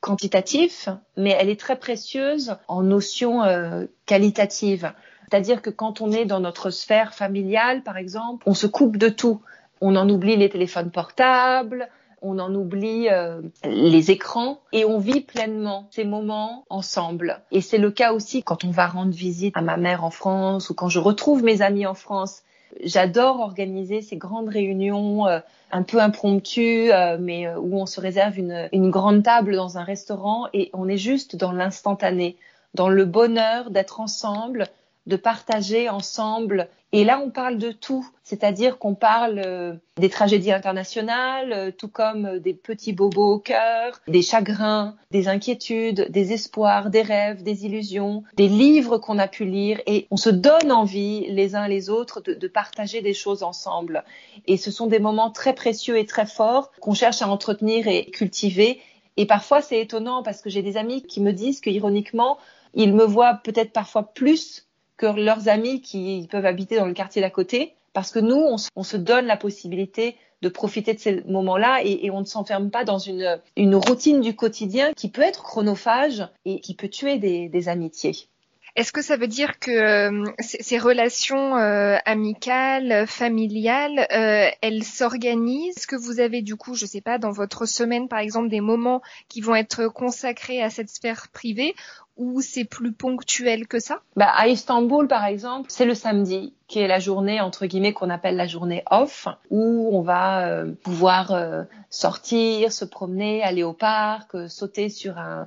[0.00, 4.92] quantitatifs, mais elle est très précieuse en notions euh, qualitatives.
[5.30, 9.08] C'est-à-dire que quand on est dans notre sphère familiale, par exemple, on se coupe de
[9.08, 9.40] tout.
[9.80, 11.88] On en oublie les téléphones portables,
[12.24, 17.40] on en oublie euh, les écrans et on vit pleinement ces moments ensemble.
[17.52, 20.70] Et c'est le cas aussi quand on va rendre visite à ma mère en France
[20.70, 22.42] ou quand je retrouve mes amis en France.
[22.82, 25.38] J'adore organiser ces grandes réunions euh,
[25.70, 29.84] un peu impromptues, euh, mais où on se réserve une, une grande table dans un
[29.84, 32.36] restaurant et on est juste dans l'instantané,
[32.72, 34.66] dans le bonheur d'être ensemble,
[35.06, 36.68] de partager ensemble.
[36.92, 41.88] Et là, on parle de tout, c'est-à-dire qu'on parle euh, des tragédies internationales, euh, tout
[41.88, 47.42] comme euh, des petits bobos au cœur, des chagrins, des inquiétudes, des espoirs, des rêves,
[47.42, 51.66] des illusions, des livres qu'on a pu lire, et on se donne envie les uns
[51.66, 54.04] les autres de, partager des choses ensemble.
[54.46, 58.06] Et ce sont des moments très précieux et très forts qu'on cherche à entretenir et
[58.06, 58.80] cultiver.
[59.16, 62.38] Et parfois, c'est étonnant parce que j'ai des amis qui me disent que, ironiquement,
[62.74, 67.22] ils me voient peut-être parfois plus que leurs amis qui peuvent habiter dans le quartier
[67.22, 71.80] d'à côté, parce que nous, on, se donne la possibilité de profiter de ces moments-là
[71.84, 73.40] et, on ne s'enferme pas dans une,
[73.76, 78.28] routine du quotidien qui peut être chronophage et qui peut tuer des amitiés.
[78.76, 85.86] Est-ce que ça veut dire que euh, ces relations euh, amicales, familiales, euh, elles s'organisent?
[85.86, 89.00] Que vous avez du coup, je sais pas, dans votre semaine par exemple, des moments
[89.28, 91.74] qui vont être consacrés à cette sphère privée
[92.16, 94.00] ou c'est plus ponctuel que ça?
[94.16, 98.10] Bah, À Istanbul, par exemple, c'est le samedi qui est la journée, entre guillemets, qu'on
[98.10, 103.72] appelle la journée off, où on va euh, pouvoir euh, sortir, se promener, aller au
[103.72, 105.46] parc, euh, sauter sur un,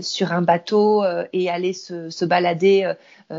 [0.00, 2.92] sur un bateau et aller se, balader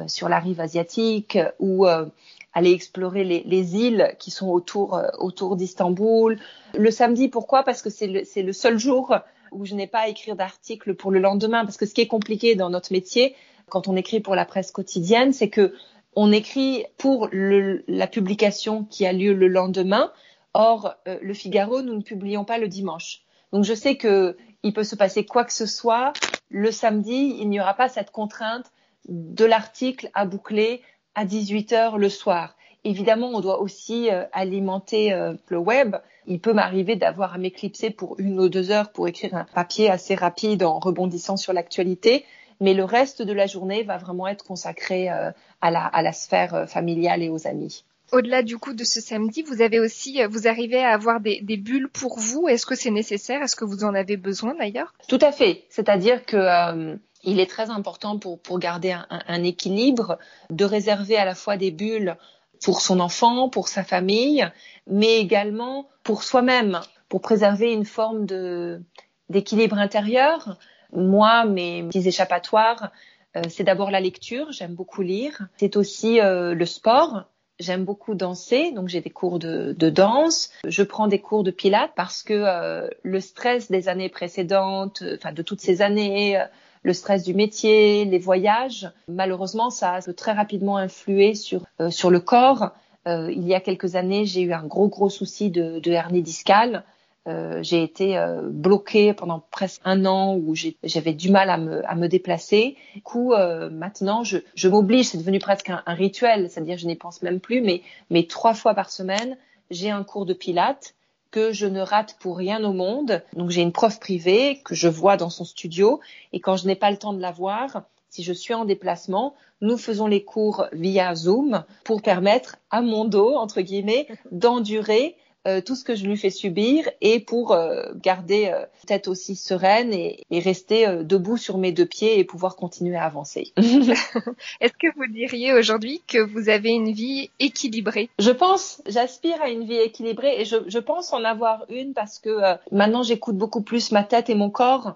[0.07, 6.39] sur la rive asiatique ou aller explorer les, les, îles qui sont autour, autour d'Istanbul.
[6.73, 7.63] Le samedi, pourquoi?
[7.63, 9.13] Parce que c'est le, seul jour
[9.51, 11.65] où je n'ai pas à écrire d'article pour le lendemain.
[11.65, 13.35] Parce que ce qui est compliqué dans notre métier,
[13.69, 15.73] quand on écrit pour la presse quotidienne, c'est que
[16.15, 20.11] on écrit pour la publication qui a lieu le lendemain.
[20.53, 23.23] Or, euh, le Figaro, nous ne publions pas le dimanche.
[23.51, 26.11] Donc, je sais que il peut se passer quoi que ce soit.
[26.49, 28.65] Le samedi, il n'y aura pas cette contrainte
[29.07, 30.81] de l'article à boucler
[31.13, 32.55] à 18 heures le soir.
[32.83, 35.95] Évidemment, on doit aussi euh, alimenter euh, le web.
[36.25, 39.91] Il peut m'arriver d'avoir à m'éclipser pour une ou deux heures pour écrire un papier
[39.91, 42.25] assez rapide en rebondissant sur l'actualité.
[42.59, 47.21] Mais le reste de la journée va vraiment être consacré euh, à la sphère familiale
[47.21, 47.85] et aux amis.
[48.11, 51.89] Au-delà du coup de ce samedi, vous avez aussi, vous arrivez à avoir des, bulles
[51.89, 52.47] pour vous.
[52.47, 53.41] Est-ce que c'est nécessaire?
[53.41, 54.93] Est-ce que vous en avez besoin d'ailleurs?
[55.07, 55.63] Tout à fait.
[55.69, 60.19] C'est-à-dire que il est très important pour, pour garder un, un, équilibre
[60.51, 62.15] de réserver à la fois des bulles
[62.63, 64.47] pour son enfant, pour sa famille,
[64.87, 68.81] mais également pour soi-même, pour préserver une forme de
[69.29, 70.57] d'équilibre intérieur.
[70.93, 72.91] Moi, mes petits échappatoires,
[73.35, 75.47] euh, c'est d'abord la lecture, j'aime beaucoup lire.
[75.57, 77.25] C'est aussi euh, le sport.
[77.59, 80.49] J'aime beaucoup danser, donc j'ai des cours de, de, danse.
[80.65, 85.31] Je prends des cours de pilates parce que euh, le stress des années précédentes, enfin
[85.31, 86.37] de toutes ces années,
[86.85, 88.89] le stress du métier, les voyages.
[89.07, 92.71] Malheureusement, ça peut très rapidement influer sur, euh, sur le corps.
[93.07, 96.21] Euh, il y a quelques années, j'ai eu un gros gros souci de, de hernie
[96.21, 96.83] discale.
[97.27, 101.83] Euh, j'ai été euh, bloquée pendant presque un an où j'avais du mal à me,
[101.89, 102.77] à me déplacer.
[102.93, 106.85] Du coup, euh, maintenant, je, je m'oblige, c'est devenu presque un, un rituel, c'est-à-dire je
[106.85, 109.37] n'y pense même plus, mais, mais trois fois par semaine,
[109.71, 110.93] j'ai un cours de pilates
[111.31, 113.23] que je ne rate pour rien au monde.
[113.33, 115.99] Donc j'ai une prof privée que je vois dans son studio
[116.31, 119.33] et quand je n'ai pas le temps de la voir, si je suis en déplacement,
[119.61, 125.61] nous faisons les cours via Zoom pour permettre à mon dos, entre guillemets, d'endurer euh,
[125.61, 129.93] tout ce que je lui fais subir et pour euh, garder euh, tête aussi sereine
[129.93, 133.53] et, et rester euh, debout sur mes deux pieds et pouvoir continuer à avancer.
[133.57, 138.09] Est-ce que vous diriez aujourd'hui que vous avez une vie équilibrée?
[138.17, 142.19] Je pense, j'aspire à une vie équilibrée et je, je pense en avoir une parce
[142.19, 144.95] que maintenant j'écoute beaucoup plus ma tête et mon corps.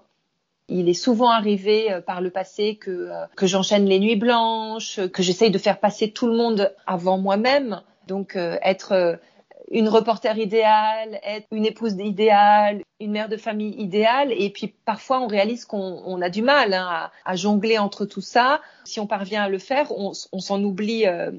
[0.68, 5.50] Il est souvent arrivé par le passé que, que j'enchaîne les nuits blanches, que j'essaye
[5.50, 7.82] de faire passer tout le monde avant moi-même.
[8.08, 9.20] Donc être
[9.72, 14.32] une reporter idéale, être une épouse idéale, une mère de famille idéale.
[14.32, 18.62] Et puis parfois, on réalise qu'on a du mal hein, à, jongler entre tout ça.
[18.84, 21.32] Si on parvient à le faire, on, s'en oublie, euh,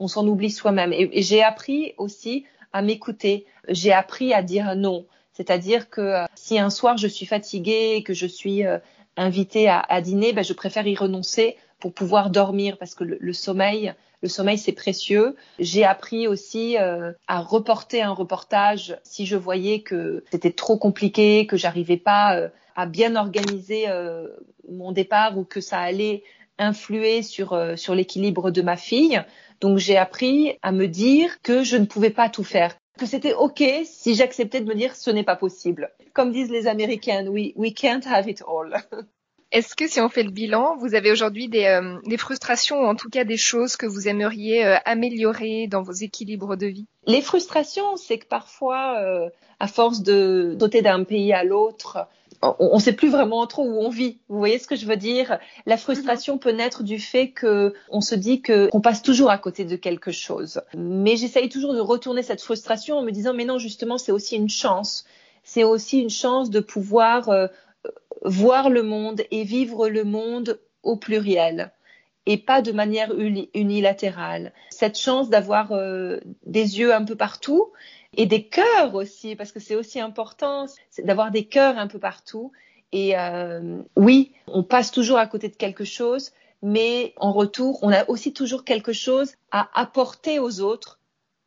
[0.00, 0.92] on s'en oublie soi-même.
[0.92, 3.46] Et, j'ai appris aussi à m'écouter.
[3.68, 5.06] J'ai appris à dire non.
[5.32, 8.78] C'est-à-dire que euh, si un soir je suis fatiguée, que je suis euh,
[9.16, 13.94] invitée à, dîner, ben, je préfère y renoncer pour pouvoir dormir parce que le sommeil,
[14.26, 15.36] le sommeil, c'est précieux.
[15.60, 21.46] J'ai appris aussi euh, à reporter un reportage si je voyais que c'était trop compliqué,
[21.46, 24.26] que j'arrivais pas euh, à bien organiser euh,
[24.68, 26.24] mon départ ou que ça allait
[26.58, 29.22] influer sur sur l'équilibre de ma fille.
[29.60, 32.74] Donc j'ai appris à me dire que je ne pouvais pas tout faire.
[32.98, 35.90] que c'était OK si j'acceptais de me dire ce n'est pas possible.
[36.14, 38.74] Comme disent les Américains, we, we can't have it all.
[39.52, 42.86] Est-ce que si on fait le bilan, vous avez aujourd'hui des, euh, des, frustrations ou
[42.86, 46.86] en tout cas des choses que vous aimeriez euh, améliorer dans vos équilibres de vie?
[47.06, 49.28] Les frustrations, c'est que parfois, euh,
[49.60, 52.08] à force de sauter d'un pays à l'autre,
[52.42, 54.18] on ne sait plus vraiment trop où on vit.
[54.28, 55.38] Vous voyez ce que je veux dire?
[55.64, 56.40] La frustration mhm.
[56.40, 59.76] peut naître du fait que on se dit que qu'on passe toujours à côté de
[59.76, 60.60] quelque chose.
[60.76, 64.36] Mais j'essaye toujours de retourner cette frustration en me disant mais non justement c'est aussi
[64.36, 65.04] une chance.
[65.44, 67.30] C'est aussi une chance de pouvoir
[68.24, 71.72] voir le monde et vivre le monde au pluriel
[72.26, 73.12] et pas de manière
[73.54, 74.52] unilatérale.
[74.70, 77.72] Cette chance d'avoir euh, des yeux un peu partout
[78.16, 80.66] et des cœurs aussi, parce que c'est aussi important,
[80.98, 82.52] d'avoir des cœurs un peu partout.
[82.92, 87.92] Et euh, oui, on passe toujours à côté de quelque chose, mais en retour, on
[87.92, 90.95] a aussi toujours quelque chose à apporter aux autres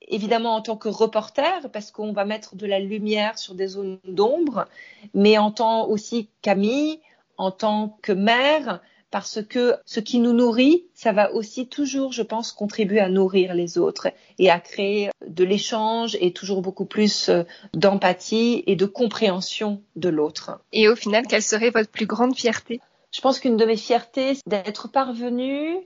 [0.10, 4.00] évidemment en tant que reporter, parce qu'on va mettre de la lumière sur des zones
[4.06, 4.66] d'ombre,
[5.14, 7.00] mais en tant aussi qu'ami,
[7.38, 12.22] en tant que mère, parce que ce qui nous nourrit, ça va aussi toujours, je
[12.22, 17.30] pense, contribuer à nourrir les autres et à créer de l'échange et toujours beaucoup plus
[17.30, 17.44] euh,
[17.74, 20.60] d'empathie et de compréhension de l'autre.
[20.74, 22.80] Et au final, quelle serait votre plus grande fierté?
[23.12, 25.78] Je pense qu'une de mes fiertés, c'est d'être parvenue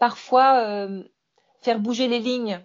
[0.00, 1.04] parfois euh,
[1.60, 2.60] faire bouger les lignes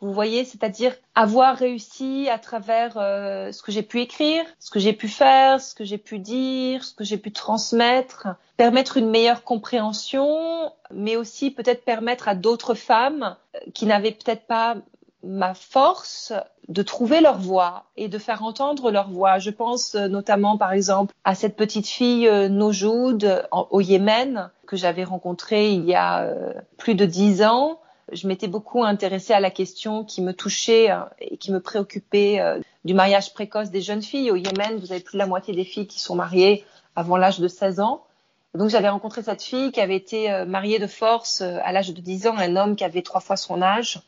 [0.00, 4.78] vous voyez, c'est-à-dire avoir réussi à travers euh, ce que j'ai pu écrire, ce que
[4.78, 9.08] j'ai pu faire, ce que j'ai pu dire, ce que j'ai pu transmettre, permettre une
[9.08, 14.76] meilleure compréhension, mais aussi peut-être permettre à d'autres femmes euh, qui n'avaient peut-être pas
[15.22, 16.34] ma force
[16.68, 19.38] de trouver leur voix et de faire entendre leur voix.
[19.38, 25.04] Je pense euh, notamment, par exemple, à cette petite fille Nojoud au Yémen que j'avais
[25.04, 26.30] rencontrée il y a
[26.76, 27.78] plus de dix ans
[28.12, 32.40] je m'étais beaucoup intéressée à la question qui me touchait euh, et qui me préoccupait
[32.40, 34.30] euh, du mariage précoce des jeunes filles.
[34.30, 36.64] Au Yémen, vous avez plus de la moitié des filles qui sont mariées
[36.96, 38.04] avant l'âge de 16 ans.
[38.54, 42.00] donc j'avais rencontré cette fille qui avait été euh, mariée de force à l'âge de
[42.00, 44.00] 10 ans, un homme qui avait trois fois son âge.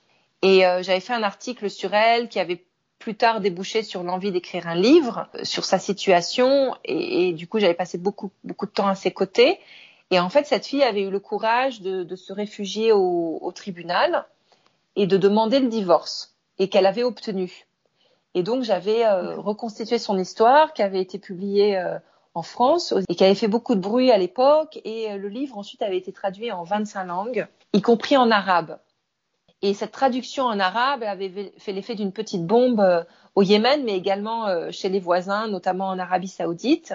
[0.42, 2.62] Et j'avais fait un article sur elle qui avait
[2.98, 6.76] plus tard débouché sur l'envie d'écrire un livre sur sa situation.
[6.85, 9.59] Et, et du coup, j'avais passé beaucoup, beaucoup de temps à ses côtés.
[10.10, 13.52] Et en fait, cette fille avait eu le courage de, de se réfugier au, au,
[13.52, 14.24] tribunal
[14.94, 17.66] et de demander le divorce, et qu'elle avait obtenu.
[18.34, 21.98] Et donc, j'avais euh, reconstitué son histoire, qui avait été publiée euh,
[22.34, 24.78] en France et qui avait fait beaucoup de bruit à l'époque.
[24.84, 28.78] Et euh, le livre ensuite avait été traduit en 25 langues, y compris en arabe.
[29.62, 34.70] Et cette traduction en arabe avait fait l'effet d'une petite bombe au Yémen, mais également
[34.70, 36.92] chez les voisins, notamment en Arabie saoudite,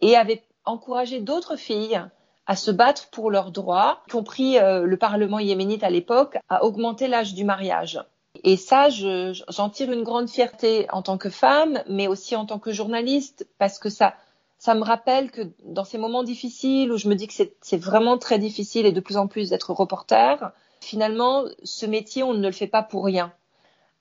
[0.00, 2.02] et avait encouragé d'autres filles
[2.46, 6.64] à se battre pour leurs droits, y compris euh, le Parlement yéménite à l'époque, à
[6.64, 8.00] augmenter l'âge du mariage.
[8.44, 12.58] Et ça, j'en tire une grande fierté en tant que femme, mais aussi en tant
[12.58, 14.14] que journaliste, parce que ça,
[14.58, 18.18] ça me rappelle que dans ces moments difficiles où je me dis que c'est vraiment
[18.18, 22.52] très difficile et de plus en plus d'être reporter, finalement, ce métier, on ne le
[22.52, 23.32] fait pas pour rien.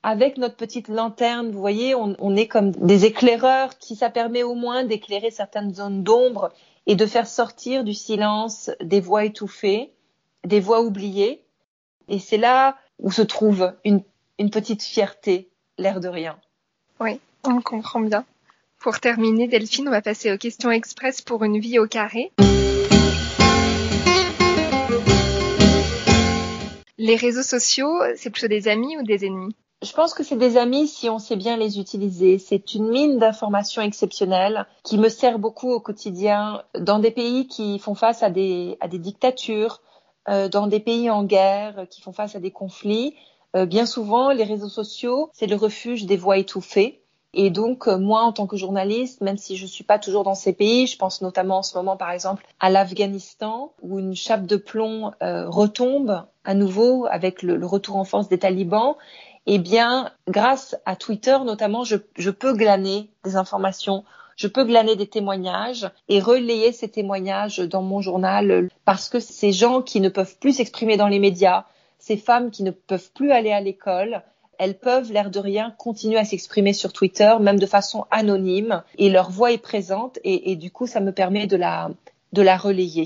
[0.02, 4.43] Avec notre petite lanterne, vous voyez, on, on est comme des éclaireurs, qui ça permet
[4.43, 6.52] au moins d'éclairer certaines zones d'ombre
[6.89, 9.93] et de faire sortir du silence des voix étouffées,
[10.43, 11.43] des voix oubliées.
[12.08, 14.02] Et c'est là où se trouve une,
[14.49, 16.36] petite fierté, l'air de rien.
[16.99, 18.25] Oui, on comprend bien.
[18.80, 22.32] Pour terminer, Delphine, on va passer aux questions express pour une vie au carré.
[26.97, 29.56] Les réseaux sociaux, c'est plutôt des amis ou des ennemis?
[29.81, 32.37] Je pense que c'est des amis si on sait bien les utiliser.
[32.37, 37.79] C'est une mine d'informations exceptionnelles qui me sert beaucoup au quotidien dans des pays qui
[37.79, 39.81] font face à des, à des dictatures,
[40.27, 43.15] euh, dans des pays en guerre qui font face à des conflits.
[43.55, 47.01] Euh, bien souvent, les réseaux sociaux, c'est le refuge des voix étouffées.
[47.33, 50.23] Et donc, euh, moi, en tant que journaliste, même si je ne suis pas toujours
[50.23, 54.15] dans ces pays, je pense notamment en ce moment, par exemple, à l'Afghanistan, où une
[54.15, 58.95] chape de plomb retombe à nouveau avec le, le, retour en force des talibans
[59.51, 64.03] eh bien, grâce à Twitter notamment, je, peux glaner des informations,
[64.35, 69.51] je peux glaner des témoignages et relayer ces témoignages dans mon journal parce que ces
[69.51, 71.65] gens qui ne peuvent plus s'exprimer dans les médias,
[71.97, 74.21] ces femmes qui ne peuvent plus aller à l'école,
[74.59, 79.09] elles peuvent, l'air de rien, continuer à s'exprimer sur Twitter, même de façon anonyme, et
[79.09, 81.89] leur voix est présente, et, et du coup, ça me permet de la,
[82.33, 83.05] de la relayer.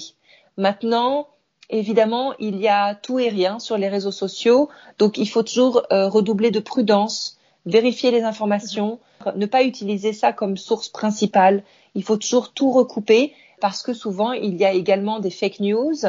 [0.57, 1.27] Maintenant,
[1.69, 5.83] évidemment, il y a tout et rien sur les réseaux sociaux, donc il faut toujours
[5.91, 8.99] euh, redoubler de prudence, vérifier les informations,
[9.35, 11.63] ne pas utiliser ça comme source principale.
[11.95, 16.05] Il faut toujours tout recouper parce que souvent il y a également des fake news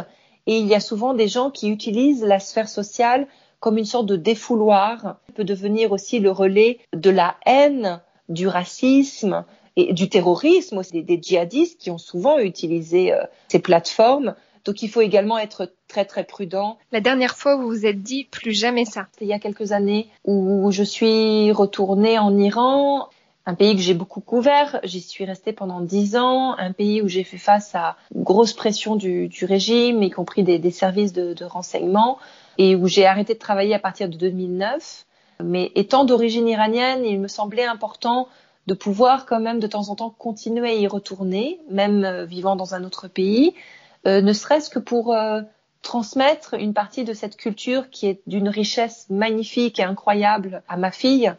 [0.47, 3.29] et il y a souvent des gens qui utilisent la sphère sociale
[3.61, 9.47] comme une sorte de défouloir, peut devenir aussi le relais de la haine, du racisme
[9.77, 14.35] et du terrorisme, aussi des, djihadistes qui ont souvent utilisé euh, ces plateformes.
[14.65, 16.79] Donc il faut également être très très prudent.
[16.93, 19.09] La dernière fois, vous vous êtes dit plus jamais ça.
[19.21, 23.09] Il y a quelques années où je suis retournée en Iran
[23.47, 24.81] un pays que j'ai beaucoup couvert.
[24.85, 28.55] J'y suis restée pendant dix ans, un pays où j'ai fait face à une grosse
[28.55, 32.19] pression du, du régime, y compris des, des services de, de, renseignement,
[32.57, 35.05] et où j'ai arrêté de travailler à partir de 2009.
[35.43, 38.29] Mais étant d'origine iranienne, il me semblait important
[38.67, 42.57] de pouvoir quand même de temps en temps continuer à y retourner, même euh, vivant
[42.57, 43.53] dans un autre pays,
[44.07, 45.41] euh, ne serait-ce que pour euh,
[45.83, 50.91] transmettre une partie de cette culture qui est d'une richesse magnifique et incroyable à ma
[50.91, 51.33] fille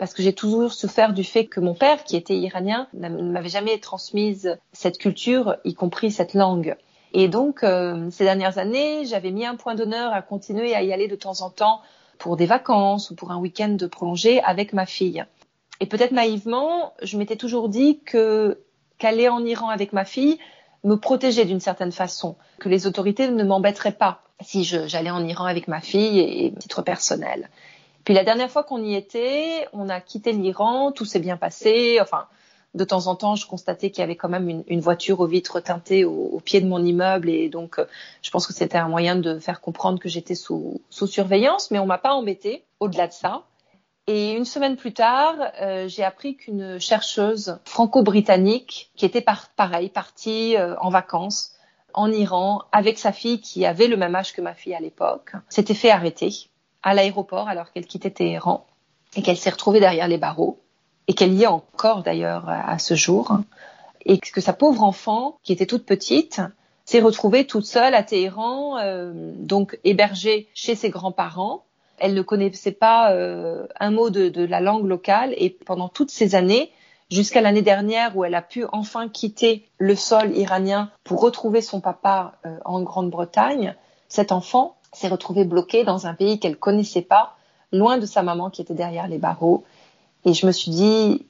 [0.00, 3.50] parce que j'ai toujours souffert du fait que mon père, qui était iranien, ne m'avait
[3.50, 6.74] jamais transmise cette culture, y compris cette langue.
[7.12, 10.94] Et donc, euh, ces dernières années, j'avais mis un point d'honneur à continuer à y
[10.94, 11.82] aller de temps en temps
[12.16, 15.22] pour des vacances ou pour un week-end prolongé avec ma fille.
[15.80, 18.58] Et peut-être naïvement, je m'étais toujours dit que
[18.96, 20.38] qu'aller en Iran avec ma fille
[20.84, 25.44] me protégeait d'une certaine façon, que les autorités ne m'embêteraient pas si j'allais en Iran
[25.44, 27.50] avec ma fille et titre personnel.
[28.04, 31.98] Puis la dernière fois qu'on y était, on a quitté l'Iran, tout s'est bien passé.
[32.00, 32.26] Enfin,
[32.74, 35.60] de temps en temps, je constatais qu'il y avait quand même une, voiture aux vitres
[35.60, 37.84] teintées au, pied de mon immeuble, et donc euh,
[38.22, 41.78] je pense que c'était un moyen de faire comprendre que j'étais sous, sous surveillance, mais
[41.78, 43.44] on m'a pas embêté au-delà de ça.
[44.06, 49.88] Et une semaine plus tard, euh, j'ai appris qu'une chercheuse franco-britannique, qui était par, pareil,
[49.88, 51.54] partie euh, en vacances
[51.94, 55.32] en Iran avec sa fille qui avait le même âge que ma fille à l'époque,
[55.48, 56.32] s'était fait arrêter
[56.82, 58.66] à l'aéroport alors qu'elle quittait Téhéran
[59.16, 60.60] et qu'elle s'est retrouvée derrière les barreaux
[61.08, 63.38] et qu'elle y est encore d'ailleurs à ce jour.
[64.06, 66.40] Et que sa pauvre enfant qui était toute petite
[66.84, 71.64] s'est retrouvée toute seule à Téhéran euh, donc hébergée chez ses grands-parents
[72.00, 76.34] elle ne connaissait pas euh, un mot de, la langue locale et pendant toutes ces
[76.34, 76.72] années
[77.10, 81.80] jusqu'à l'année dernière où elle a pu enfin quitter le sol iranien pour retrouver son
[81.80, 83.74] papa euh, en Grande-Bretagne
[84.08, 87.36] cet enfant s'est retrouvée bloquée dans un pays qu'elle connaissait pas,
[87.72, 89.64] loin de sa maman qui était derrière les barreaux.
[90.24, 91.26] Et je me suis dit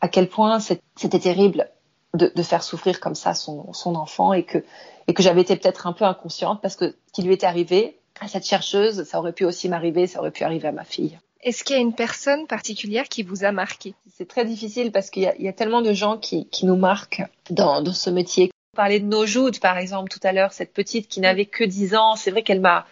[0.00, 1.68] à quel point c'était terrible
[2.14, 4.64] de, faire souffrir comme ça son, son enfant et que,
[5.06, 7.98] et que j'avais été peut-être un peu inconsciente parce que ce qui lui était arrivé
[8.22, 11.18] à cette chercheuse, ça aurait pu aussi m'arriver, ça aurait pu arriver à ma fille.
[11.42, 13.94] Est-ce qu'il y a une personne particulière qui vous a marqué?
[14.14, 17.22] C'est très difficile parce qu'il y, y, a tellement de gens qui, qui nous marquent
[17.50, 18.50] dans, dans ce métier.
[18.74, 21.96] On parlait de Nojoud, par exemple, tout à l'heure, cette petite qui n'avait que 10
[21.96, 22.14] ans.
[22.14, 22.86] C'est vrai qu'elle m'a,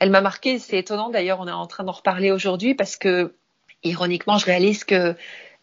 [0.00, 0.58] elle m'a marqué.
[0.58, 3.36] C'est étonnant d'ailleurs, on est en train d'en reparler aujourd'hui parce que,
[3.84, 5.14] ironiquement, je réalise que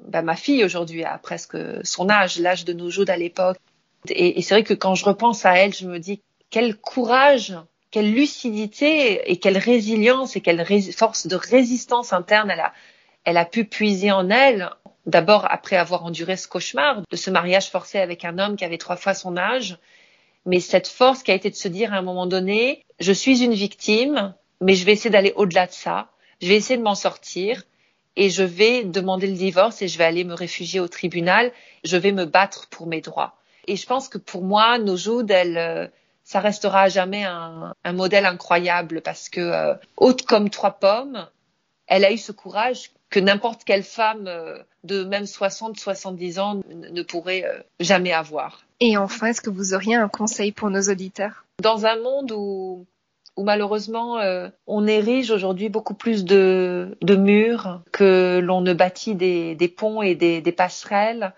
[0.01, 3.57] bah, ma fille aujourd'hui a presque son âge, l'âge de Nojoud à l'époque.
[4.07, 7.57] Et, et c'est vrai que quand je repense à elle, je me dis quel courage,
[7.91, 12.73] quelle lucidité et quelle résilience et quelle force de résistance interne elle a,
[13.25, 14.69] elle a pu puiser en elle.
[15.05, 18.77] D'abord après avoir enduré ce cauchemar de ce mariage forcé avec un homme qui avait
[18.77, 19.77] trois fois son âge,
[20.45, 23.43] mais cette force qui a été de se dire à un moment donné, je suis
[23.43, 26.09] une victime, mais je vais essayer d'aller au-delà de ça,
[26.41, 27.63] je vais essayer de m'en sortir
[28.15, 31.51] et je vais demander le divorce et je vais aller me réfugier au tribunal,
[31.83, 33.35] je vais me battre pour mes droits.
[33.67, 35.87] Et je pense que pour moi, Nojoud, elle, euh,
[36.23, 41.27] ça restera à jamais un, un modèle incroyable parce que euh, haute comme trois pommes,
[41.87, 46.61] elle a eu ce courage que n'importe quelle femme euh, de même 60, 70 ans
[46.69, 48.63] ne pourrait euh, jamais avoir.
[48.79, 51.45] Et enfin, est-ce que vous auriez un conseil pour nos auditeurs?
[51.61, 52.87] Dans un monde où,
[53.35, 59.13] où malheureusement euh, on érige aujourd'hui beaucoup plus de, de murs que l'on ne bâtit
[59.13, 61.33] des, des ponts et des, des passerelles,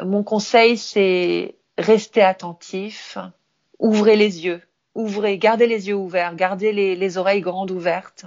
[0.00, 3.16] mon conseil c'est rester attentif,
[3.82, 4.62] ouvrez les yeux,
[4.94, 8.24] ouvrez, gardez les yeux ouverts, gardez les, les oreilles grandes ouvertes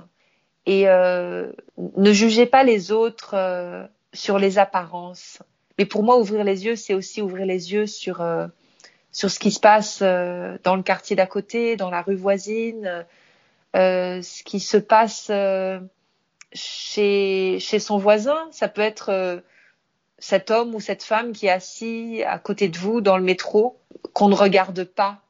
[0.66, 5.40] et euh, ne jugez pas les autres euh, sur les apparences.
[5.78, 8.48] Mais pour moi, ouvrir les yeux, c'est aussi ouvrir les yeux sur euh,
[9.12, 13.06] sur ce qui se passe euh, dans le quartier d'à côté, dans la rue voisine,
[13.76, 15.32] euh, ce qui se passe
[16.54, 18.48] chez chez son voisin.
[18.52, 19.44] Ça peut être
[20.18, 23.80] cet homme ou cette femme qui est assis à côté de vous dans le métro,
[24.14, 25.22] qu'on ne regarde pas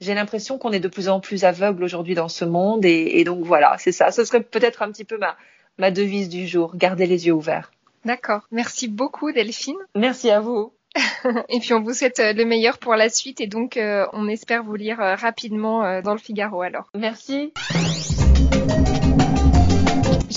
[0.00, 3.24] j'ai l'impression qu'on est de plus en plus aveugle aujourd'hui dans ce monde et, et
[3.24, 4.10] donc voilà, c'est ça.
[4.10, 5.36] Ce serait peut-être un petit peu ma,
[5.78, 7.72] ma devise du jour, garder les yeux ouverts.
[8.04, 8.42] D'accord.
[8.50, 9.78] Merci beaucoup Delphine.
[9.94, 10.72] Merci à vous.
[11.48, 14.28] et puis on vous souhaite euh, le meilleur pour la suite et donc euh, on
[14.28, 16.90] espère vous lire euh, rapidement dans le Figaro alors.
[16.94, 17.52] Merci.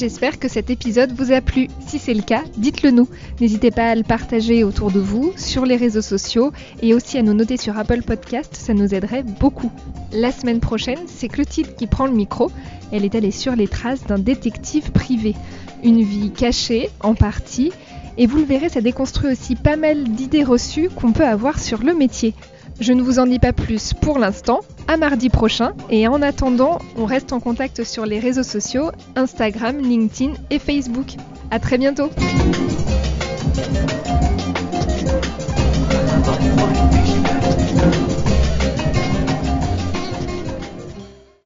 [0.02, 1.68] J'espère que cet épisode vous a plu.
[1.86, 3.08] Si c'est le cas, dites-le nous.
[3.40, 7.22] N'hésitez pas à le partager autour de vous, sur les réseaux sociaux et aussi à
[7.22, 9.72] nous noter sur Apple Podcast, ça nous aiderait beaucoup.
[10.12, 12.52] La semaine prochaine, c'est Clotilde qui prend le micro.
[12.92, 15.36] Elle est allée sur les traces d'un détective privé.
[15.84, 17.72] Une vie cachée, en partie,
[18.18, 21.84] et vous le verrez, ça déconstruit aussi pas mal d'idées reçues qu'on peut avoir sur
[21.84, 22.34] le métier.
[22.80, 24.62] Je ne vous en dis pas plus pour l'instant,
[24.92, 29.78] à mardi prochain, et en attendant, on reste en contact sur les réseaux sociaux, Instagram,
[29.78, 31.16] LinkedIn et Facebook.
[31.50, 32.10] À très bientôt